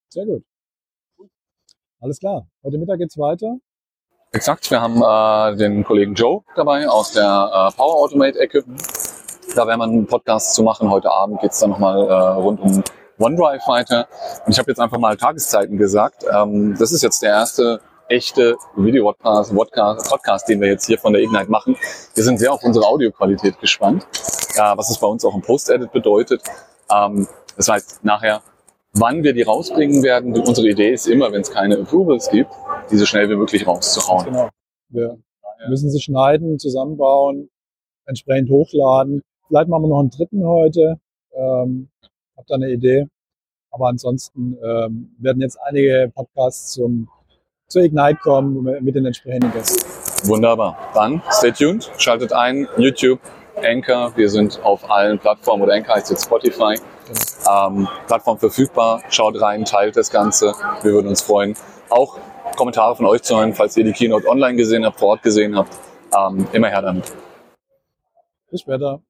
Sehr 0.10 0.26
gut. 0.26 0.44
Alles 2.00 2.20
klar. 2.20 2.48
Heute 2.64 2.78
Mittag 2.78 3.00
geht's 3.00 3.18
weiter. 3.18 3.58
Exakt, 4.32 4.70
wir 4.70 4.80
haben 4.80 5.02
äh, 5.02 5.58
den 5.58 5.84
Kollegen 5.84 6.14
Joe 6.14 6.42
dabei 6.56 6.88
aus 6.88 7.14
der 7.14 7.24
äh, 7.24 7.76
Power 7.76 7.96
Automate-Ecke. 7.96 8.64
Da 9.56 9.66
werden 9.66 9.80
wir 9.80 9.86
einen 9.86 10.06
Podcast 10.06 10.54
zu 10.54 10.62
machen. 10.62 10.92
Heute 10.92 11.10
Abend 11.10 11.42
geht's 11.42 11.60
dann 11.60 11.72
nochmal 11.72 12.08
äh, 12.08 12.14
rund 12.14 12.60
um 12.62 12.84
OneDrive 13.18 13.68
weiter. 13.68 14.08
Und 14.46 14.52
ich 14.52 14.60
habe 14.60 14.70
jetzt 14.70 14.80
einfach 14.80 15.00
mal 15.00 15.18
Tageszeiten 15.18 15.80
gesagt. 15.80 16.26
Ähm, 16.32 16.76
das 16.78 16.92
ist 16.92 17.02
jetzt 17.02 17.24
der 17.24 17.32
erste 17.32 17.82
echte 18.08 18.56
Video-Podcast, 18.76 19.52
Podcast, 19.52 20.48
den 20.48 20.62
wir 20.62 20.68
jetzt 20.68 20.86
hier 20.86 21.00
von 21.00 21.14
der 21.14 21.24
Ignite 21.24 21.50
machen. 21.50 21.76
Wir 22.14 22.24
sind 22.24 22.38
sehr 22.38 22.54
auf 22.54 22.64
unsere 22.64 22.86
Audioqualität 22.86 23.60
gespannt, 23.60 24.06
äh, 24.56 24.78
was 24.78 24.92
es 24.92 25.00
bei 25.00 25.08
uns 25.08 25.26
auch 25.26 25.34
im 25.34 25.42
Post-Edit 25.42 25.92
bedeutet. 25.92 26.44
Ähm, 26.92 27.28
das 27.58 27.68
heißt, 27.68 28.04
nachher, 28.04 28.44
wann 28.94 29.24
wir 29.24 29.34
die 29.34 29.42
rausbringen 29.42 30.04
werden, 30.04 30.40
unsere 30.40 30.68
Idee 30.68 30.92
ist 30.92 31.08
immer, 31.08 31.32
wenn 31.32 31.42
es 31.42 31.52
keine 31.52 31.80
Approvals 31.80 32.30
gibt, 32.30 32.52
diese 32.92 33.06
schnell 33.06 33.30
wie 33.30 33.36
möglich 33.36 33.66
rauszuhauen. 33.68 34.26
Genau. 34.26 34.50
Wir 34.90 35.18
müssen 35.70 35.90
sie 35.92 36.00
schneiden, 36.02 36.58
zusammenbauen, 36.58 37.50
entsprechend 38.06 38.50
hochladen. 38.50 39.22
Vielleicht 39.48 39.68
machen 39.70 39.84
wir 39.84 39.90
noch 39.90 40.00
einen 40.00 40.10
dritten 40.10 40.44
heute. 40.46 41.00
Ähm, 41.34 41.90
hab 42.38 42.48
da 42.48 42.56
eine 42.56 42.70
Idee. 42.70 43.08
Aber 43.72 43.88
ansonsten 43.88 44.58
ähm, 44.64 45.16
werden 45.20 45.42
jetzt 45.42 45.58
einige 45.62 46.12
Podcasts 46.16 46.72
zum, 46.74 47.08
zur 47.68 47.84
Ignite 47.84 48.18
kommen 48.22 48.64
mit- 48.64 48.82
mit 48.82 48.96
den 48.96 49.06
entsprechenden 49.06 49.52
Gästen. 49.52 50.28
Wunderbar. 50.28 50.76
Dann 50.96 51.22
stay 51.32 51.52
tuned, 51.52 51.92
schaltet 51.98 52.34
ein, 52.34 52.68
YouTube, 52.78 53.20
Anchor. 53.58 54.12
Wir 54.16 54.30
sind 54.30 54.60
auf 54.64 54.90
allen 54.90 55.20
Plattformen 55.20 55.64
oder 55.64 55.74
Anchor 55.74 55.96
heißt 55.96 56.10
jetzt 56.10 56.26
Spotify. 56.26 56.76
Ähm, 57.52 57.88
Plattform 58.08 58.38
verfügbar. 58.38 59.02
Schaut 59.10 59.40
rein, 59.42 59.66
teilt 59.66 59.96
das 59.98 60.10
Ganze. 60.10 60.54
Wir 60.82 60.94
würden 60.94 61.08
uns 61.08 61.22
freuen. 61.22 61.56
Auch 61.90 62.18
Kommentare 62.60 62.94
von 62.94 63.06
euch 63.06 63.22
zu 63.22 63.38
hören, 63.38 63.54
falls 63.54 63.78
ihr 63.78 63.86
die 63.86 63.94
Keynote 63.94 64.28
online 64.28 64.58
gesehen 64.58 64.86
habt, 64.86 65.00
vor 65.00 65.10
Ort 65.12 65.24
gesehen 65.24 65.56
habt. 65.56 65.74
Ähm, 66.14 66.46
immer 66.52 66.68
her 66.68 66.82
damit. 66.82 67.14
Bis 68.52 68.60
später. 68.60 69.02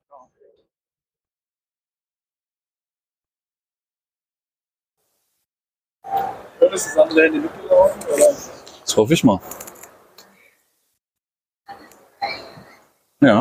Ist 6.71 6.85
das 6.85 6.97
andere 6.97 7.23
Handy 7.23 7.39
mitgelaufen? 7.39 8.03
Oder? 8.13 8.35
Das 8.81 8.97
hoffe 8.97 9.13
ich 9.15 9.23
mal. 9.23 9.39
Ja. 13.21 13.37